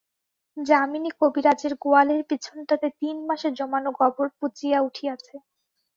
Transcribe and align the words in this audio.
যামিনী 0.57 1.09
কবিরাজের 1.19 1.73
গোয়ালের 1.83 2.21
পিছনটাতে 2.29 2.87
তিন 2.99 3.17
মাসের 3.27 3.53
জমানো 3.59 3.89
গোবর 3.99 4.27
পচিয়া 4.39 4.79
উঠিয়াছে। 4.81 5.35